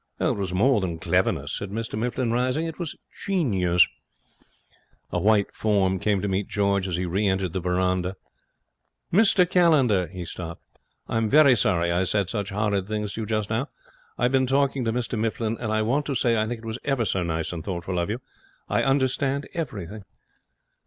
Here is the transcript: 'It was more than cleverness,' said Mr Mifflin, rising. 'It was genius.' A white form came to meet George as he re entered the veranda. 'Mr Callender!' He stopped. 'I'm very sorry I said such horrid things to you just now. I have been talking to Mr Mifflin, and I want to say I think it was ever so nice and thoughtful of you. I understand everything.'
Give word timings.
'It 0.19 0.35
was 0.35 0.51
more 0.51 0.81
than 0.81 0.97
cleverness,' 0.97 1.55
said 1.59 1.69
Mr 1.69 1.95
Mifflin, 1.95 2.31
rising. 2.31 2.65
'It 2.65 2.79
was 2.79 2.95
genius.' 3.23 3.87
A 5.11 5.19
white 5.19 5.53
form 5.53 5.99
came 5.99 6.23
to 6.23 6.27
meet 6.27 6.47
George 6.47 6.87
as 6.87 6.95
he 6.95 7.05
re 7.05 7.27
entered 7.27 7.53
the 7.53 7.59
veranda. 7.59 8.15
'Mr 9.13 9.47
Callender!' 9.47 10.07
He 10.07 10.25
stopped. 10.25 10.63
'I'm 11.07 11.29
very 11.29 11.55
sorry 11.55 11.91
I 11.91 12.05
said 12.05 12.31
such 12.31 12.49
horrid 12.49 12.87
things 12.87 13.13
to 13.13 13.21
you 13.21 13.27
just 13.27 13.51
now. 13.51 13.69
I 14.17 14.23
have 14.23 14.31
been 14.31 14.47
talking 14.47 14.83
to 14.85 14.91
Mr 14.91 15.19
Mifflin, 15.19 15.55
and 15.59 15.71
I 15.71 15.83
want 15.83 16.07
to 16.07 16.15
say 16.15 16.35
I 16.35 16.47
think 16.47 16.61
it 16.63 16.65
was 16.65 16.79
ever 16.83 17.05
so 17.05 17.21
nice 17.21 17.53
and 17.53 17.63
thoughtful 17.63 17.99
of 17.99 18.09
you. 18.09 18.21
I 18.67 18.81
understand 18.81 19.47
everything.' 19.53 20.01